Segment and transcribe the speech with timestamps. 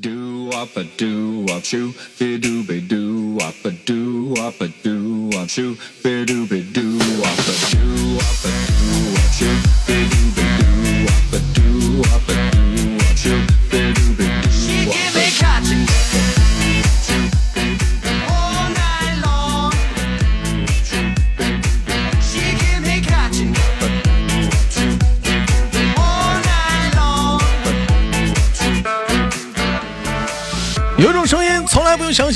[0.00, 4.66] Do up a do up shoo, be do be do up a do up a
[4.82, 9.54] do up shoo, be do be do up a do up a do up shoo,
[9.86, 12.43] be do be do up a do up a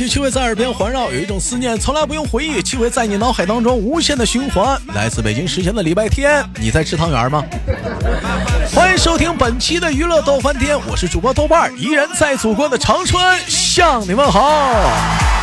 [0.09, 4.81] 气味，在耳边环绕；有一种思念从来不用回忆，气味在你脑海当中无限的循环。
[4.95, 7.45] 来自北京时间的礼拜天，你在吃汤圆吗？
[8.75, 15.38] 欢迎收听本期的娱乐逗翻天，我是主播豆瓣，依然在祖国的长春向你们好。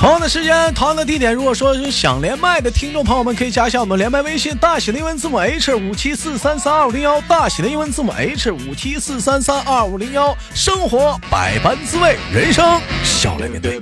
[0.00, 10.36] 同样的时间，同样的地点，如果说是想连麦的听众朋友们，可以加一下我们连麦微信，大写的英文字母 H 五七四三三二五零幺，大写的英文字母 H 五七四三三二五零幺。
[10.54, 13.80] 生活百般滋味，人生笑来面对。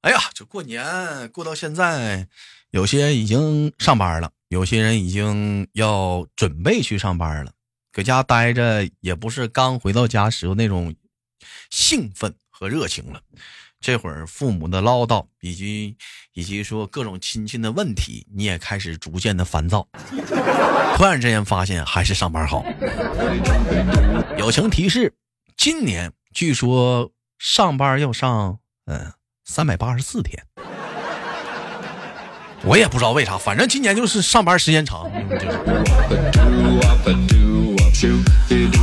[0.00, 0.84] 哎呀，这过年
[1.28, 2.26] 过到现在，
[2.72, 7.52] 有些人已经上班了，有些人已经要准备去上班了。
[7.92, 10.92] 搁家待着也不是刚回到家时候那种
[11.70, 13.20] 兴奋和热情了。
[13.80, 15.96] 这会儿父母的唠叨，以及
[16.32, 19.84] 以及说各种亲戚的问题，你也开始逐渐的烦躁。
[20.96, 22.64] 突然之间发现还是上班好。
[24.38, 25.12] 友情提示：
[25.56, 27.10] 今年据说
[27.40, 29.12] 上班要上嗯
[29.44, 30.40] 三百八十四天。
[32.64, 35.10] 我也不知道为啥，反正今年就是上班时间长。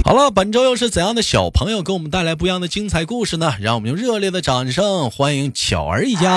[0.05, 3.55] 好了，本周又是怎样的小朋友给我们带来不一样的精彩故事呢？
[3.59, 6.31] 让我们用热烈的掌声欢迎巧儿一家。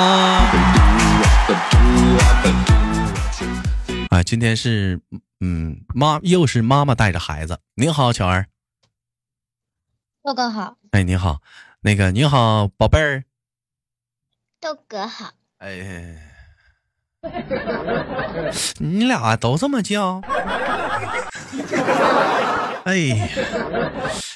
[4.10, 5.00] 啊，今天是
[5.40, 7.58] 嗯妈，又是妈妈带着孩子。
[7.74, 8.46] 您好，巧儿。
[10.24, 11.40] 豆哥好，哎，你好，
[11.82, 13.24] 那个你好，宝贝儿。
[14.60, 16.16] 豆哥好，哎，
[18.78, 20.20] 你俩都这么叫？
[22.84, 23.28] 哎，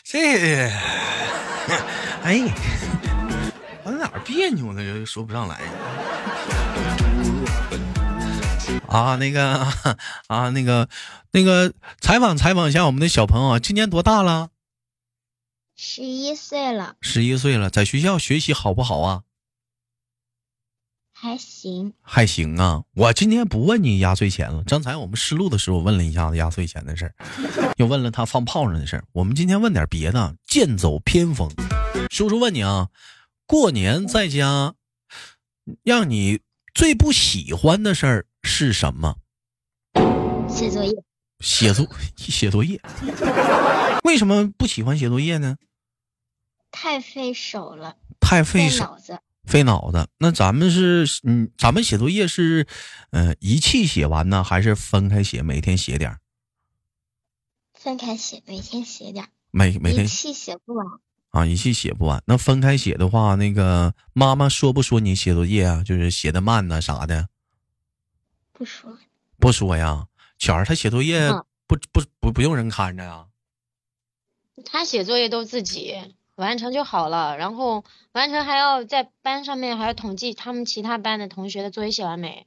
[0.05, 0.69] 这，
[2.23, 2.43] 哎，
[3.83, 4.83] 我哪儿别扭呢？
[4.83, 5.59] 这说不上来。
[8.89, 9.67] 啊，那个
[10.29, 10.89] 啊，那个
[11.33, 14.51] 那个，采访采访一下我们的小朋友啊，今年多大了？
[15.77, 19.23] 十一岁了，十一岁了，在学校学习好不好啊？
[21.27, 21.93] 还行。
[22.03, 24.63] 还行啊，我今天不问你压岁钱了。
[24.65, 27.15] 刚才我们试录的时候问了一下子压岁钱的事儿，
[27.79, 29.05] 又问了他放炮仗的事儿。
[29.11, 31.51] 我们今天问点别的，剑走偏锋。
[32.11, 32.91] 叔叔问你啊，
[33.45, 34.75] 过年在家，
[35.83, 36.43] 让你
[36.73, 39.17] 最不喜欢的事儿是什么？
[40.49, 40.95] 写作业
[41.41, 42.81] 写作 写作业。
[44.05, 45.57] 为什么不喜欢写作业呢？
[46.71, 48.97] 太费手了，太费手。
[49.47, 50.09] 费脑子。
[50.19, 52.67] 那咱们是，嗯，咱们写作业是，
[53.11, 55.43] 呃，一气写完呢，还是分开写？
[55.43, 56.21] 每天写点儿？
[57.73, 60.87] 分开写，每天写点儿，每每天一气写不完。
[61.31, 62.23] 啊，一气写不完。
[62.27, 65.83] 那分开写的话，那个妈妈说不说你写作业啊？
[65.85, 67.29] 就是写的慢呐啥的？
[68.53, 68.99] 不说，
[69.39, 70.09] 不说呀。
[70.39, 73.27] 巧儿他写作业嗯不不不不用人看着呀？
[74.65, 75.95] 他写作业都自己
[76.37, 82.47] 完成就好了，然后完成还要在班上面还要统计他们其他班的同学的作业写完没。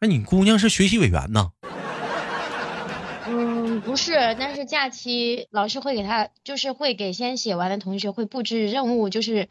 [0.00, 1.50] 那你姑娘是学习委员呢？
[3.26, 9.48] 嗯，不是，但是假期老师会给他，就是会给先写完的同学会布置任务，就是，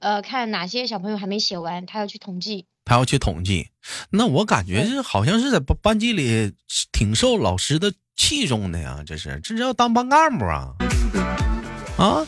[0.00, 2.66] 呃，看哪些小朋友还没写完，他要去统计。
[2.84, 3.68] 他要去统计。
[4.10, 6.54] 那我感觉是好像是在班班级里
[6.90, 10.74] 挺受老师的器重的呀，这是这是要当班干部啊
[11.98, 12.26] 啊，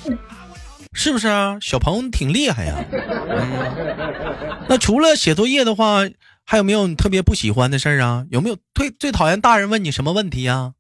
[0.92, 1.58] 是不是啊？
[1.60, 2.84] 小朋友挺厉害呀。
[2.90, 6.00] 嗯，那除了写作业的话，
[6.44, 8.26] 还有没有你特别不喜欢的事儿啊？
[8.30, 10.74] 有没有最最讨厌大人问你什么问题呀？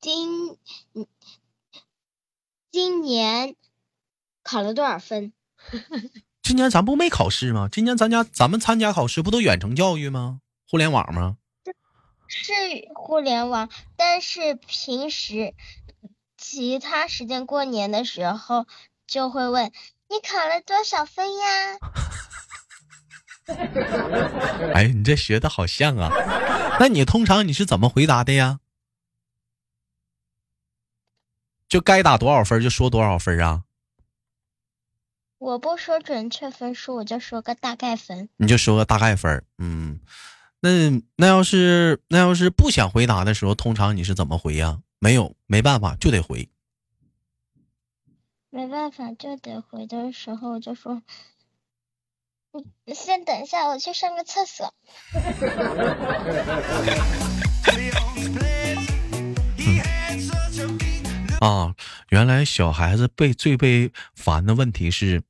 [0.00, 0.56] 今
[0.94, 1.06] 嗯
[2.70, 3.56] 今年
[4.42, 5.32] 考了多少分？
[6.42, 7.68] 今年咱不没考试吗？
[7.70, 10.40] 今年咱家咱们参加考试不都远程教育吗？
[10.70, 11.36] 互联网吗？
[12.28, 12.52] 是
[12.94, 15.54] 互联网，但是平时
[16.38, 18.66] 其他时间过年的时候
[19.06, 19.72] 就会问
[20.08, 21.78] 你考了多少分呀？
[24.74, 26.10] 哎，你这学的好像啊。
[26.80, 28.60] 那你通常你是怎么回答的呀？
[31.68, 33.64] 就该打多少分就说多少分啊？
[35.38, 38.28] 我不说准确分数，我就说个大概分。
[38.36, 40.00] 你就说个大概分嗯，
[40.60, 44.80] 那那要是那要是不想回答的时候，通常你是怎么回呀？
[45.00, 46.48] 没有，没办法就得回。
[48.50, 51.02] 没办法就得回的时候就说，
[52.84, 54.74] 你先等一下，我去上个厕所。
[61.40, 61.76] 啊，
[62.08, 65.22] 原来小孩子被最被烦的问题是，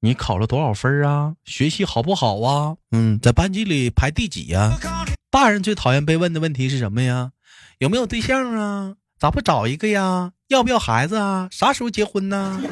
[0.00, 1.34] 你考了多少分啊？
[1.44, 2.76] 学习好不好啊？
[2.92, 4.78] 嗯，在班级里排第几呀、
[5.28, 7.32] 大人最讨厌被问的问题是什么呀？
[7.78, 8.94] 有没有对象啊？
[9.18, 10.32] 咋不找一个呀？
[10.48, 11.48] 要不要孩子啊？
[11.50, 12.60] 啥时候结婚呢？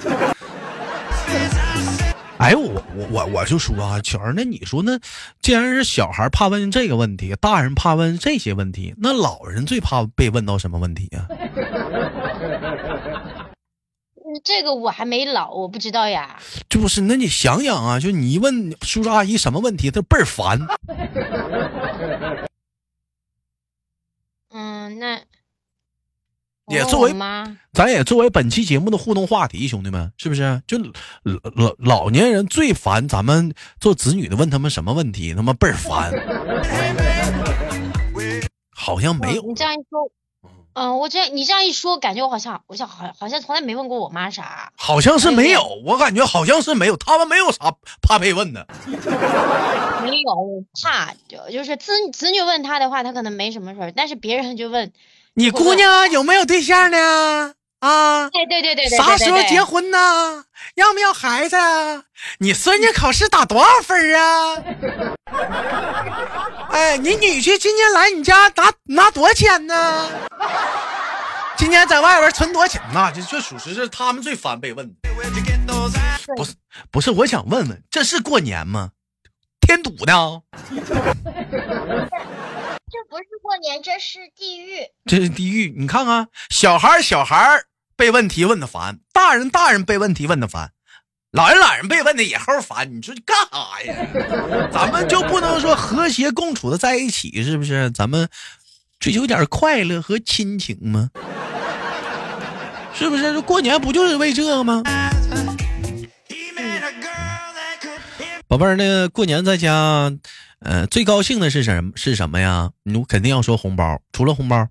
[2.38, 4.98] 哎，我我我我就说啊，巧儿，那你说那
[5.40, 11.36] 既然是小孩怕问这个问题，大人怕问这些问题，那老人最怕被问到什么问题呀、嗯
[14.44, 16.36] 这个我还没老，我不知道呀。
[16.68, 20.60] 就不是，那你想想啊，就你一问叔叔阿姨什么问题，他倍儿烦。
[24.88, 25.20] 嗯，那
[26.68, 30.62] 也作为妈，咱也作为本期节目的互动话题，兄弟们，是不是？
[30.66, 30.92] 就老
[31.54, 36.12] 老老年人最烦咱们做子女的问他们什么问题，他妈倍儿烦。
[38.78, 40.10] 好像没有你这样一说，
[40.76, 44.70] 嗯，我这你这样一说，感觉我好像，我想好好像从来没问过我妈啥。
[44.76, 48.66] 好像是没有，我感觉好像是没有，他们没有啥怕被问的。
[50.04, 54.92] 没有怕，就就是子子女问他的话，他可能没什么事儿，但是别人就问，
[55.32, 57.54] 你姑娘有没有对象呢？
[57.80, 59.90] 啊，对对对对对，啥时候结婚？
[59.90, 60.44] 呢？
[60.74, 62.02] 要不要孩子啊？
[62.40, 65.15] 你孙女考试打多少分儿啊？
[66.86, 70.08] 哎，你女婿今天来你家拿拿多少钱呢？
[71.58, 73.10] 今天在外边存多少钱呢？
[73.12, 74.94] 这这属实是他们最烦被问的。
[76.36, 76.54] 不是
[76.92, 78.92] 不是，我想问问，这是过年吗？
[79.60, 80.42] 添堵呢？
[82.88, 84.88] 这不是过年，这是地狱。
[85.06, 85.74] 这是地狱。
[85.76, 87.64] 你看看，小孩小孩
[87.96, 90.70] 被问题问的烦，大人大人被问题问的烦，
[91.36, 92.90] 老人老人被问的也齁烦。
[92.96, 94.68] 你说你干啥呀？
[94.72, 97.90] 咱们就不能说和谐共处的在一起，是不是？
[97.90, 98.26] 咱们
[98.98, 101.10] 追求点快乐和亲情吗？
[102.94, 103.22] 是不是？
[103.34, 104.82] 这过年不就是为这个吗？
[108.48, 110.10] 宝贝儿，那个过年在家，
[110.60, 111.92] 呃，最高兴的是什么？
[111.96, 112.70] 是什么呀？
[112.84, 114.68] 你肯定要说红包，除了红包。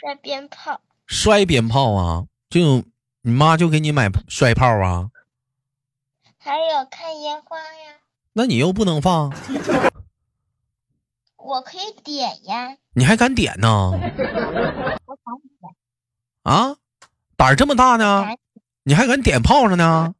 [0.00, 2.24] 摔鞭炮，摔鞭炮啊？
[2.50, 2.82] 就
[3.26, 5.10] 你妈就给你买摔炮啊？
[6.38, 7.96] 还有看烟花呀，
[8.34, 9.34] 那你又不能放，
[11.34, 12.76] 我可以点呀。
[12.92, 13.90] 你还敢点呢？
[13.90, 15.74] 我想点，
[16.44, 16.76] 啊，
[17.36, 18.24] 胆儿这么大呢？
[18.84, 20.14] 你还敢点炮上呢？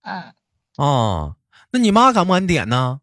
[0.00, 0.34] 嗯，
[0.76, 1.36] 啊，
[1.72, 3.02] 那你妈敢不敢点呢？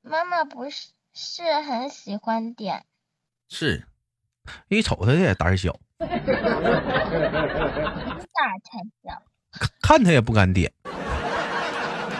[0.00, 2.84] 妈妈不是是很喜欢点，
[3.48, 3.86] 是，
[4.66, 5.78] 一瞅他也胆儿小，
[8.32, 9.22] 大才小。
[9.82, 10.72] 看他也不敢点。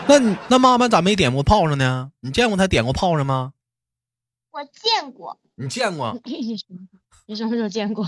[0.07, 0.19] 那
[0.49, 2.11] 那妈妈咋没点过炮上呢？
[2.19, 3.53] 你见过他点过炮上吗？
[4.51, 6.19] 我见过，你见过？
[6.25, 6.77] 你什么
[7.25, 8.05] 你什么时候见过？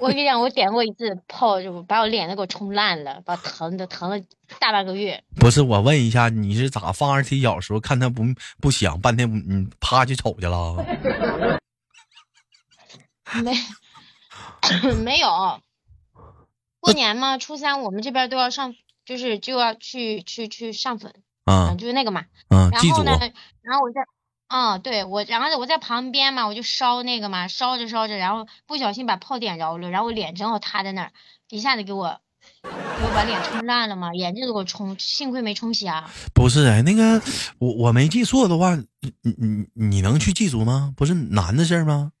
[0.00, 4.18] 我跟你讲，我点过一次炮，就把我脸都给我冲烂了，把疼的疼了
[4.58, 5.22] 大半个月。
[5.36, 8.24] 不是，我问一下，你是咋放二踢脚时候看他不
[8.60, 10.76] 不响，半天你趴去瞅去了？
[13.42, 13.52] 没
[15.04, 15.60] 没有，
[16.80, 21.12] 过年嘛，初三我们这边都要上，就是就要去去去上坟，
[21.44, 22.24] 啊嗯，就是那个嘛。
[22.48, 24.00] 啊，祭祖然后呢，然后我在，
[24.48, 31.12] 嗯，对我，然后我在旁边嘛，我就烧那个嘛，烧着烧着，然后不小心把炮点着了，然后我脸正好塌在那儿，
[31.48, 32.20] 一下子给我
[32.62, 36.10] 给我把脸冲烂了嘛，眼睛都给我冲，幸亏没冲瞎。
[36.34, 37.20] 不是哎，那个
[37.58, 40.92] 我我没记错的话，你你你你能去祭祖吗？
[40.96, 42.12] 不是男的事儿吗？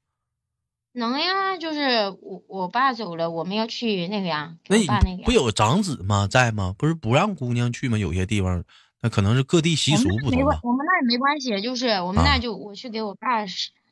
[0.96, 6.28] 能呀，就是我我爸走了，我们要去那个呀，那你给我爸那个不有长子吗？
[6.30, 6.74] 在吗？
[6.78, 7.98] 不是不让姑娘去吗？
[7.98, 8.62] 有些地方
[9.00, 10.60] 那可能是各地习俗不同吧。
[10.62, 13.44] 我们那也没关系，就是我们啊那就我去给我爸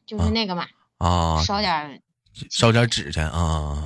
[0.07, 0.67] 就是啊那个嘛，
[0.99, 2.01] 啊，烧点
[2.51, 3.83] 烧点纸去啊。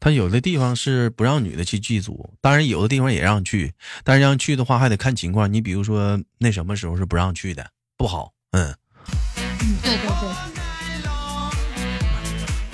[0.00, 5.52] 他有的地方是不让女的去祭祖，当然有的地方也让去，但是让去的话还得看情况。
[5.52, 8.32] 你比如说那什么时候是不让去的，不好。
[8.52, 8.74] 嗯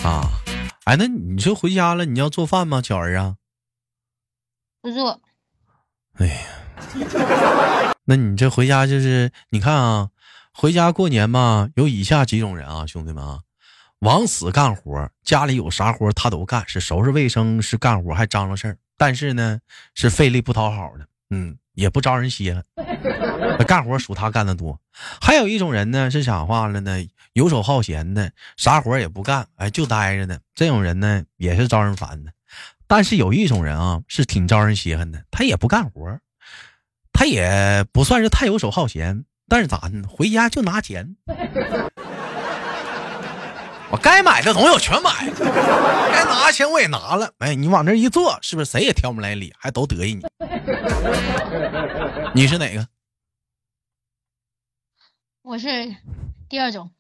[0.05, 0.31] 啊，
[0.85, 3.37] 哎，那你说回家了，你要做饭吗，巧儿啊？
[4.83, 5.23] 不做，
[6.19, 10.11] 哎呀，那你这回家就是你看啊，
[10.53, 13.41] 回家过年嘛，有以下几种人啊，兄弟们啊，
[14.01, 18.79] 往死干活，家里有啥活他都干，是收拾卫生，是干活，还张罗事儿。
[18.99, 19.59] 但是呢
[19.95, 22.65] 是费力不讨好的，嗯，也不招人稀罕。
[23.59, 24.81] 那 干活属他干的多。
[25.21, 27.07] 还有一种人呢是啥话了呢？
[27.35, 30.39] 游手好闲的，啥活也不干，哎，就待着呢。
[30.55, 32.33] 这种人呢也是招人烦的。
[32.87, 36.19] 但是有一种人啊是挺招人稀罕的，他也不干活，
[37.13, 40.07] 他也不算是太游手好闲，但是咋呢？
[40.09, 41.17] 回家就拿钱。
[43.91, 45.35] 我该买的东西我全买了，
[46.13, 47.33] 该钱我也拿了。
[47.39, 50.23] 哎，你往那一坐，是不是谁也挑不来理，还都得意你？
[52.35, 52.87] 你是哪个？
[55.43, 55.95] 我是
[56.49, 56.91] 第二种，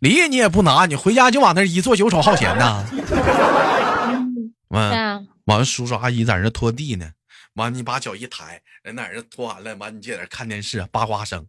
[0.00, 2.84] 梨你也不拿，你回家就往那一坐，游手好闲呐。
[2.90, 3.00] 对
[4.68, 7.10] 完，啊，完了，叔叔阿姨在那拖地呢。
[7.54, 11.46] 完，你把脚一抬，人在那拖完了，完你就在那看电视，八卦声。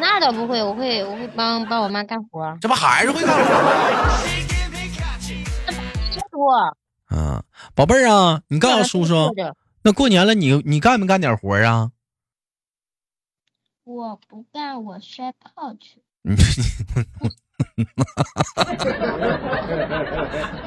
[0.00, 3.44] 那倒不会，我会我会帮帮我妈干活，这不还是会干活
[6.30, 6.76] 多。
[7.10, 7.42] 嗯，
[7.74, 9.34] 宝贝儿啊，你告诉叔叔
[9.82, 11.90] 那过年了你你干没干点活儿啊？
[13.84, 16.02] 我不干，我摔炮去。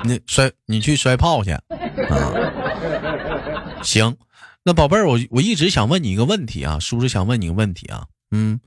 [0.03, 1.61] 你你摔你去摔炮去啊？
[3.83, 4.17] 行，
[4.63, 8.59] 那宝贝儿，我我一直想问你一个问题啊，叔叔想问你一个问题啊，嗯，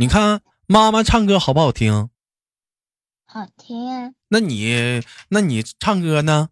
[0.00, 2.08] 你看妈妈唱歌好不好听？
[3.26, 4.12] 好听啊！
[4.28, 6.50] 那你那你唱歌呢？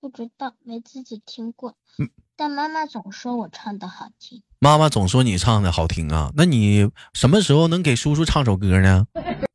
[0.00, 1.76] 不知道，没自己听过。
[1.98, 4.42] 嗯但妈妈总说我唱的好听。
[4.58, 9.06] 妈妈总说你唱的好听啊，那你什么时候能给叔叔唱首歌呢？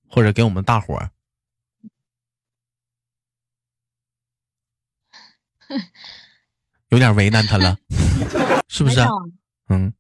[0.09, 1.11] 或者给我们大伙儿？
[6.87, 7.77] 有点为难他了，
[8.69, 9.09] 是不是啊？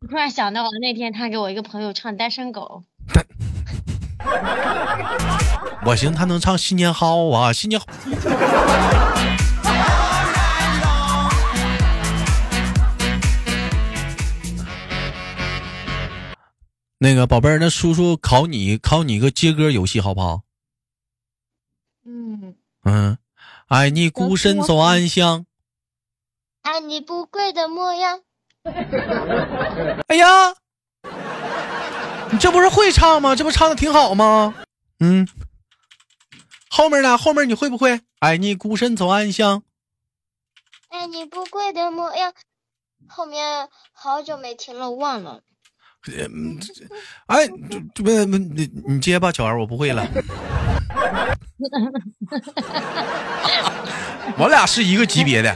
[0.01, 2.83] 我突然想到了那天他给我一个朋友唱《单身狗
[5.85, 7.87] 我寻思他能唱《新年好》啊，新年好。
[16.99, 20.41] 那个宝贝儿，那叔叔考你考你个接歌游戏好不好？
[22.05, 23.17] 嗯，嗯，
[23.67, 25.45] 爱你孤身走暗巷。
[26.61, 28.21] 爱你不跪的模样。
[30.07, 30.53] 哎呀，
[32.31, 33.35] 你这不是会唱吗？
[33.35, 34.53] 这不唱的挺好吗？
[34.99, 35.27] 嗯，
[36.69, 37.17] 后面呢？
[37.17, 38.01] 后面你会不会？
[38.19, 39.63] 爱你孤身走暗巷。
[40.89, 42.33] 爱你不跪的模样。
[43.07, 45.41] 后面好久没听了，忘了。
[46.07, 46.59] 嗯，
[47.27, 50.07] 哎，这这不不你你接吧，巧儿，我不会了。
[54.37, 55.49] 我俩是一个级别的，》，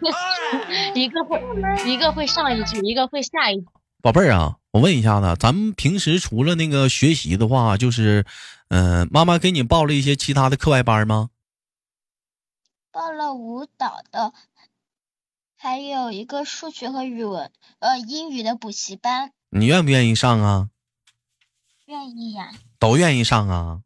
[0.94, 1.42] 一个会
[1.86, 3.66] 一个会上一句，一个会下一句。
[4.00, 8.24] 宝贝儿啊，我问一下子，咱们平时除了那个学习的话，就是，
[8.68, 11.30] 嗯、妈妈给你报了一些其他的课外班吗？
[12.90, 14.32] 报了舞蹈的，
[15.56, 19.32] 还有一个数学和语文，呃，英语的补习班。
[19.50, 20.68] 你愿不愿意上啊？
[21.86, 23.82] 愿意呀、都愿意上啊。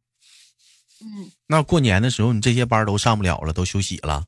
[1.03, 4.25] 嗯，那过年的时候，你这些班都上不了了，都休息了。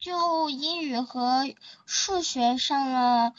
[0.00, 1.42] 就英语和
[1.84, 3.32] 数学上了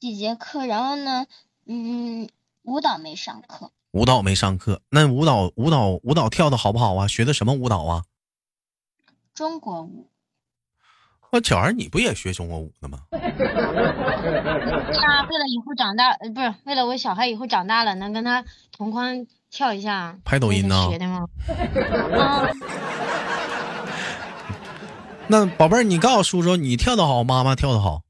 [0.00, 1.26] 几节课，然后呢，
[1.66, 2.28] 嗯，
[2.62, 3.70] 舞蹈没上课。
[3.92, 7.06] 舞蹈没上课，那舞蹈舞蹈舞蹈跳的好不好啊？
[7.06, 8.04] 学的什么舞蹈啊？
[9.32, 10.10] 中国舞，
[11.30, 13.04] 我巧儿，你不也学中国舞的吗？
[13.12, 13.22] 是啊，
[15.22, 20.18] 为了以后长大，呃，不是为了我小孩以后长大了能跟他同框跳一下。
[20.24, 21.28] 拍抖音呢学的吗？
[22.18, 22.50] 啊，
[25.30, 28.02] 那宝贝儿，你告诉叔叔，你跳的好，妈妈跳的好，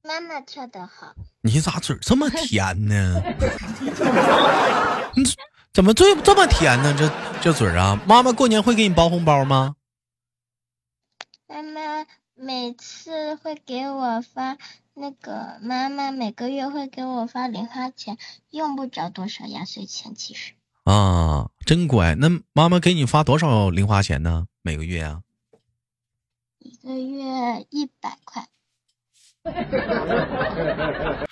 [0.00, 1.12] 妈妈跳的好。
[1.40, 3.20] 你咋嘴这么甜呢？
[5.16, 5.24] 你
[5.72, 6.94] 怎么这这么甜呢？
[6.96, 8.00] 这这嘴啊！
[8.06, 9.74] 妈妈过年会给你包红包吗？
[11.48, 14.56] 妈妈每次会给我发
[14.94, 18.18] 那个，妈妈每个月会给我发零花钱，
[18.50, 20.52] 用不着多少压岁钱，其实
[20.86, 22.14] 啊，真乖。
[22.14, 24.46] 那妈妈给你发多少零花钱呢？
[24.62, 25.22] 每个月啊？
[26.60, 28.46] 一个月一百块。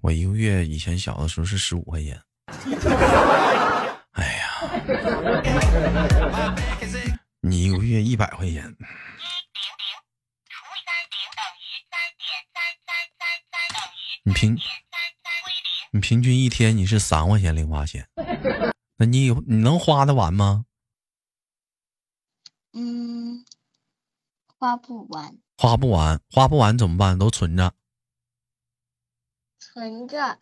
[0.00, 2.18] 我一个月以前小的时候是十五块钱。
[4.12, 4.48] 哎呀，
[7.42, 8.74] 你一个月一百块钱，
[14.22, 14.58] 你平
[15.92, 18.08] 你平均一天你是三块钱零花钱，
[18.96, 20.66] 那你有你能花得完吗？
[22.72, 23.44] 嗯，
[24.58, 27.18] 花不完，花不完，花不完怎么办？
[27.18, 27.74] 都存着。
[29.58, 30.38] 存着，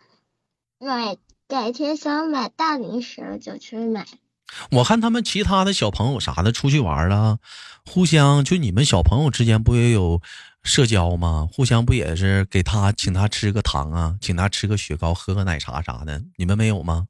[0.78, 1.16] 买
[1.46, 4.06] 改天想买大零食了就去买。
[4.70, 7.38] 我看他们其他的小朋友啥的出去玩了，
[7.86, 10.20] 互相就你们小朋友之间不也有
[10.62, 11.48] 社交吗？
[11.52, 17.08] 互相不也是给他请他吃个糖啊，请他吃个雪糕，喝个奶茶啥的，你们没有吗？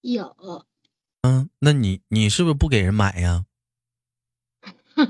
[0.00, 0.64] 有，
[1.22, 3.44] 嗯，那你你是不是不给人买呀？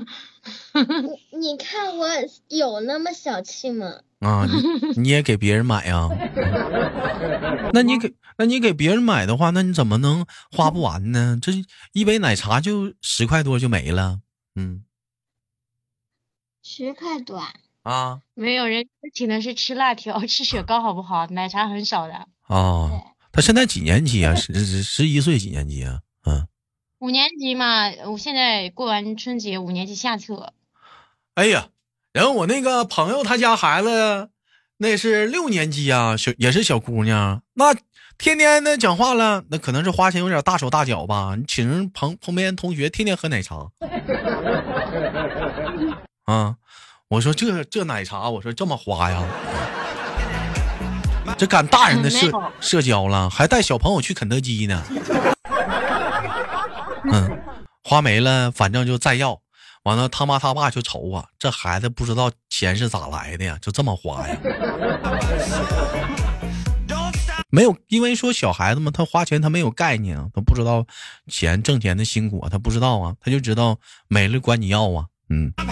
[1.31, 2.07] 你你看我
[2.49, 4.01] 有那么小气吗？
[4.19, 4.45] 啊，
[4.95, 6.09] 你你也给别人买呀？
[7.73, 11.37] 那你给那你给别人买的话，那你怎么能花不完呢？
[11.41, 11.51] 这
[11.93, 14.19] 一杯奶茶就十块多就没了。
[14.55, 14.83] 嗯
[16.63, 21.25] 十块多啊，啊没有人请的是吃辣条、 吃雪糕，好不好？
[21.27, 22.27] 奶茶很少的。
[22.47, 22.89] 哦！
[23.31, 24.33] 他现在几年级啊？
[24.35, 25.99] 十十十一岁几年级啊？
[26.25, 26.47] 嗯，
[26.99, 30.53] 五年级嘛，我现在过完春节，五年级下册。
[31.35, 31.69] 哎呀，
[32.17, 34.29] 然后我那个朋友他家孩子
[34.77, 37.75] 那是六年级啊，小也是小姑娘，那
[38.17, 41.35] 天天的讲话了，那可能是花钱有点大手大脚吧。
[41.37, 43.67] 你请人旁旁边同学天天喝奶茶，
[46.25, 46.55] 啊，
[47.09, 49.23] 我说这这奶茶，我说这么花呀，
[51.37, 54.83] 这赶大人的社社交了，还带小朋友去肯德基呢。
[57.11, 57.39] 嗯，
[57.83, 59.39] 花没了，反正就再要。
[59.87, 64.37] 完了，他妈他爸就愁啊，这孩子不知道钱是咋来的呀，就这么花呀？
[67.49, 70.85] 没有，因为说小孩子嘛，他花钱他没有概念啊，他不知道
[71.29, 73.79] 钱挣钱的辛苦啊，他不知道啊，他就知道
[74.09, 75.05] 没了管你要啊。
[75.29, 75.63] 嗯，那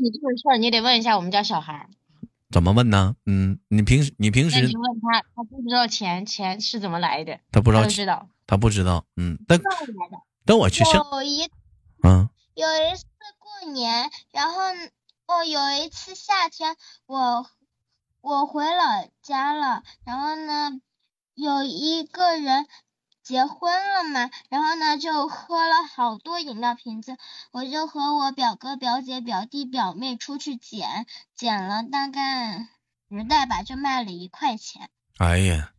[0.00, 1.88] 你这个事儿，你得问一下我们家小孩儿。
[2.52, 3.16] 怎么问呢？
[3.26, 8.28] 嗯，你平时你平时那你问他，他不知道钱钱是怎么来的，他不知道他就知道。
[8.46, 9.60] 他不知道，嗯，但。
[10.46, 11.42] 但我去像有一
[12.02, 13.04] 嗯有一次
[13.38, 14.62] 过年，然后
[15.26, 16.76] 哦，有一次夏天，
[17.06, 17.46] 我
[18.20, 20.80] 我回老家了，然后呢，
[21.34, 22.66] 有一个人
[23.22, 27.16] 结婚了嘛，然后呢就喝了好多饮料瓶子，
[27.52, 32.68] 我就和我表哥、表姐、表弟、表妹出去捡，捡了大概
[33.08, 34.90] 十袋吧，就卖了一块钱。
[35.18, 35.72] 哎呀，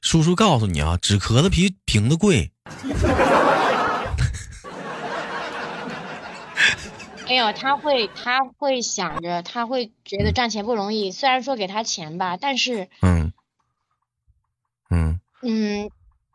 [0.00, 2.52] 叔叔告诉你啊，纸壳子比瓶子贵。
[7.26, 11.10] 没有，他会他会想着，他会觉得赚钱不容易。
[11.10, 13.32] 虽然说给他钱吧，但是嗯
[14.90, 15.90] 嗯嗯，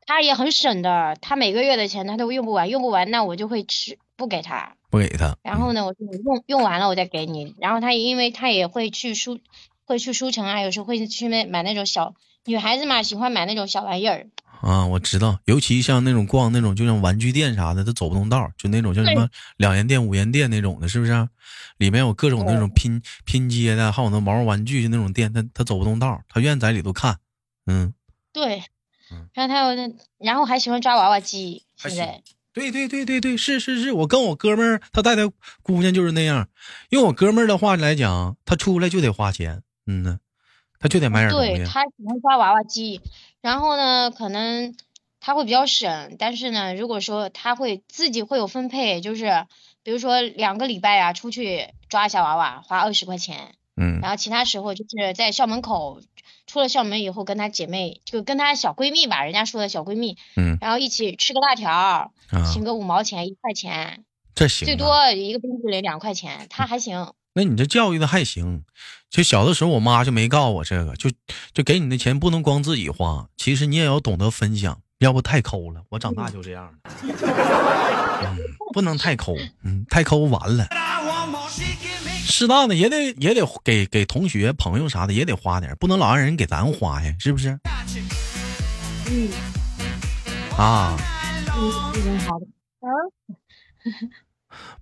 [0.06, 1.16] 他也很省的。
[1.22, 4.76] 他每个月的钱他都用不完，用不完那我就会吃不给他。
[4.90, 5.38] 不给他。
[5.44, 7.56] 然后呢，我就用用完了我再给你。
[7.60, 9.40] 然后他也因为他也会去书
[9.86, 14.28] 会去书城啊，有时候会去买买那种小女孩子嘛，喜欢买那种小玩意儿。
[14.62, 21.30] 啊，我知道，尤其像那种逛那种就像玩具店啥的，他走不动道儿，就那种叫什么两元店、五元店那种的，是不是？
[21.78, 27.18] 里面有各种那种拼拼接的，还有那毛绒玩具就那种店，他他走不动道儿，他愿意在里头看。
[27.68, 27.94] 嗯，
[28.34, 28.64] 对
[29.12, 31.64] 嗯，然后他有那，然后还喜欢抓娃娃机。
[31.78, 36.50] 现在对对对对对，是是是，我跟我哥们儿他带的姑娘就是那样，
[36.90, 40.20] 用我哥们儿的话来讲，他出来就得花钱，嗯呢，
[40.80, 41.56] 他就得买点东西。
[41.56, 43.00] 对他喜欢抓娃娃机，
[43.42, 44.76] 然后呢，可能
[45.20, 49.46] 他会比较省，但是呢，如果说他会自己会有分配，就是
[49.84, 54.00] 比如说两个礼拜啊，出去抓一下娃娃，花二十块钱，嗯。
[54.02, 56.02] 然后其他时候就是在校门口，
[56.48, 60.58] 出了校门以后跟她姐妹，就跟她小闺蜜吧，人家说的小闺蜜，嗯。
[60.60, 62.12] 然后一起吃个辣条，啊，
[62.52, 64.04] 请个五毛钱一块钱，
[64.36, 67.14] 这行、啊，最多一个冰淇淋两块钱，他还行。
[67.34, 68.64] 那你这教育的还行，
[69.10, 71.10] 就小的时候我妈就没告诉我这个，就
[71.54, 75.84] 就给你的钱不能光自己花，其实你也要懂得分享，要不太抠了。
[75.90, 76.74] 我长大就这样了，
[78.24, 78.38] 嗯，
[78.74, 80.68] 不能太抠，嗯，太抠完了，
[82.26, 87.60] 适当的也得也得给给同学朋友啥的也得花点，不能老让人给咱花呀，是不是？
[89.12, 89.30] 嗯
[90.58, 90.98] 啊，
[91.56, 92.46] 嗯，挺好的。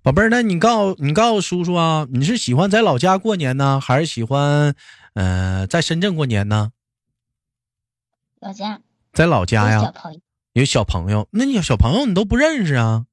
[0.02, 4.74] 宝贝儿，那你告你告诉叔叔啊，你是喜欢在老家过年呢，还是喜欢
[5.14, 6.72] 呃在深圳过年呢？
[8.40, 8.80] 老家
[9.12, 10.20] 在老家呀，有小朋友，
[10.52, 13.06] 有小朋友，那你小朋友你都不认识啊？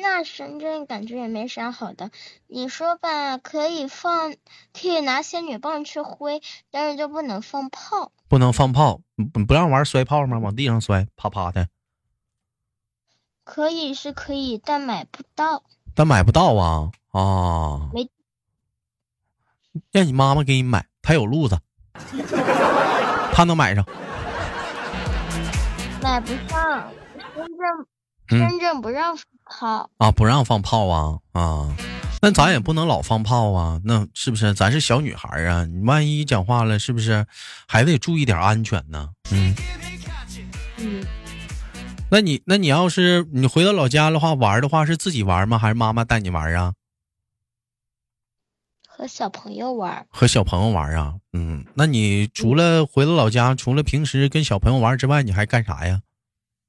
[0.00, 2.12] 那深圳感觉也没啥好的。
[2.46, 4.32] 你说吧，可以放，
[4.72, 8.12] 可以拿仙女棒去挥，但是就不能放炮。
[8.28, 9.00] 不能放炮，
[9.32, 10.38] 不不让玩摔炮吗？
[10.38, 11.68] 往地上摔，啪啪的。
[13.50, 15.62] 可以是可以，但买不到。
[15.94, 17.88] 但买不到啊啊！
[17.94, 18.06] 没
[19.90, 21.58] 让你妈妈给你买，她有路子，
[23.32, 23.82] 她能买上。
[26.02, 26.92] 买不上，
[27.34, 27.86] 深圳
[28.30, 31.74] 嗯深圳不让放炮，啊，不让放炮啊啊，
[32.20, 34.52] 那咱也不能老放炮啊，那是不是？
[34.52, 37.26] 咱是小女孩啊，你万一讲话了，是不是
[37.66, 39.08] 还得注意点安全呢？
[39.32, 39.87] 嗯，嗯，
[42.10, 45.58] 那你那你要是你回到老家的话，玩的话是自己玩吗？
[45.58, 46.74] 还是妈妈带你玩啊？
[48.86, 50.06] 和小朋友玩。
[50.10, 51.16] 和小朋友玩啊？
[51.32, 56.02] 嗯，那你除了回到老家，除了平时跟小朋友玩之外，你还干啥呀？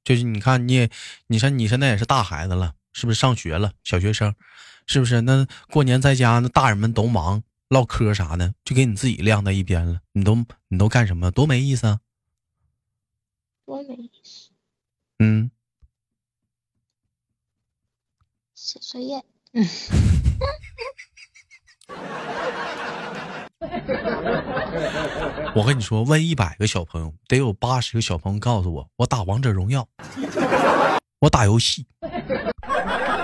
[0.04, 0.90] 就是你看你也，
[1.26, 3.72] 你像你现在也是大孩子了，是不是上学了？
[3.82, 4.34] 小学生，
[4.86, 5.22] 是不是？
[5.22, 10.00] 那过年在家，那大人们都忙唠嗑啥的，就给你自己晾在一边了。
[10.12, 11.30] 你都你都干什么？
[11.30, 12.00] 多没意思啊！
[13.66, 14.19] 多没意思，
[15.22, 15.50] 嗯，
[18.54, 19.22] 写作业。
[25.54, 29.86] 我跟你说，问一百个小朋友，得有八十个小朋友告诉我，我打王者荣耀，
[31.20, 31.86] 我打游戏，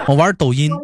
[0.07, 0.71] 我玩抖音。
[0.71, 0.79] 不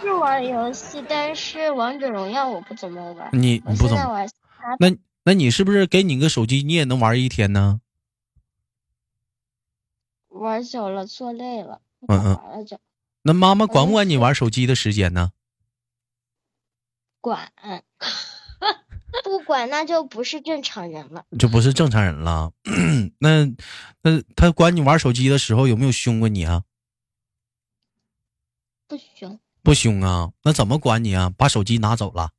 [0.00, 3.28] 是玩游戏，但是王者荣耀我不怎么玩。
[3.34, 4.08] 你你不怎么？
[4.08, 4.26] 玩
[4.78, 7.81] 那那你是不是给你个手机，你也能玩一天呢？
[10.32, 11.80] 玩久了坐累了，
[13.22, 15.32] 那妈妈管不管你玩手机的时间呢？
[17.20, 17.52] 管。
[19.22, 21.26] 不管那就不是正常人了。
[21.38, 22.52] 就不是正常人了。
[23.20, 23.44] 那
[24.02, 26.64] 那他管你玩手机的时候有没有凶过你啊？
[28.88, 31.30] 不凶，不凶啊，那怎么管你啊？
[31.36, 32.30] 把手机拿走了。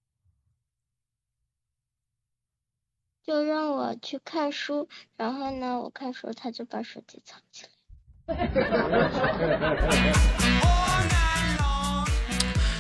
[3.24, 7.70] 就让我去看书，然后呢，我看书他就把手机藏起来。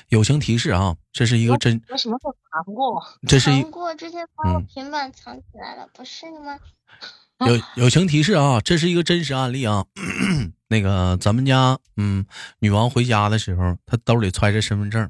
[0.09, 3.03] 友情提示啊，这是一个真，我什么时候藏过？
[3.27, 6.59] 这是一藏过之前把我嗯平板藏起来了，不是吗？
[7.47, 9.85] 友友情提示啊，这是一个真实案例啊。
[10.69, 12.25] 那个咱们家，嗯，
[12.59, 15.09] 女王回家的时候，她兜里揣着身份证，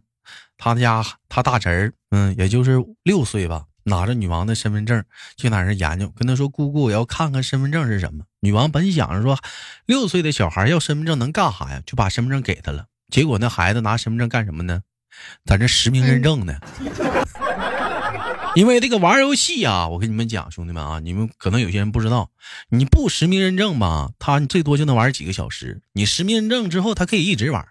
[0.57, 5.03] 她家她大侄儿，嗯，也就是六岁吧，拿着女王的身份证
[5.35, 9.39] 就在那儿研究，跟她说：“姑姑，我要看看身份证是什么。”女王本想着说，
[9.85, 11.81] 六岁的小孩要身份证能干啥呀？
[11.85, 12.85] 就把身份证给他了。
[13.09, 14.81] 结果那孩子拿身份证干什么呢？
[15.45, 16.53] 在这实名认证呢。
[18.55, 22.29] 因为这个玩游戏啊，我跟你们讲，兄弟们啊，你们可能有些人不知道，
[22.69, 25.81] 你不实名认证吧，他最多就能玩几个小时。
[25.93, 27.65] 你实名认证之后，他可以一直玩。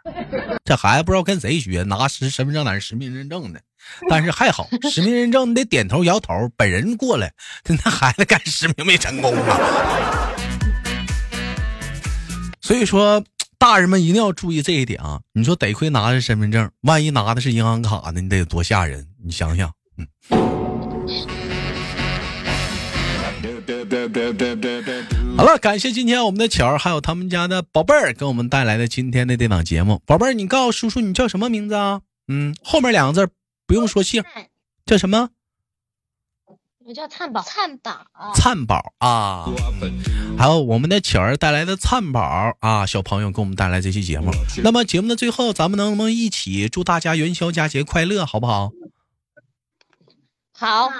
[0.64, 3.61] 这孩子不知道跟谁学，拿实身份证在那实名认证的。
[4.09, 7.33] 但是还好，实名认证你得点头摇头，本人过来，
[7.64, 10.31] 那孩子干实名没成功啊。
[12.61, 13.25] 所以说，
[13.59, 15.20] 大人们一定要注意这一点啊！
[15.33, 19.05] 你说得亏拿的是身份证，万一拿的是银行卡呢，你得多吓人？
[19.25, 20.07] 你想想，嗯。
[25.36, 30.00] 好了，感谢今天我们的巧儿还有他们家的宝贝儿给我们带来的今天的这档节目。
[30.06, 32.02] 宝贝儿，你告诉叔叔你叫什么名字啊？
[32.28, 33.32] 嗯，后面两个字
[33.66, 34.22] 不用说姓，
[34.86, 35.30] 叫什么？
[36.84, 39.46] 我叫灿宝，灿宝，灿宝啊，
[40.36, 44.30] 还有我们的巧儿带来的灿宝啊，小朋友给我们带来这期节目。
[44.62, 48.70] 那么节目的最后，咱们能不能一起祝大家元宵佳节快乐，好不好？
[50.62, 50.92] 好，好，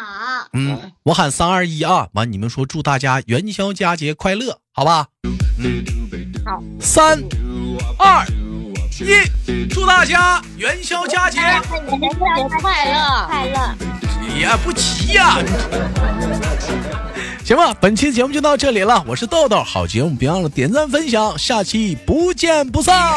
[0.55, 5.07] 嗯，我喊三二一啊，完你们说祝大家元宵佳节快乐，好吧？
[5.61, 5.85] 嗯，
[6.45, 7.23] 好，三
[7.97, 8.27] 二
[8.99, 13.27] 一，祝大家元宵佳节元宵节快乐！
[13.29, 13.73] 快乐。
[14.37, 15.39] 也不齐呀、
[17.47, 23.13] 行吧，本期节目就到这里了，我是豆豆，好节目别忘了点赞分享，下期不见不散。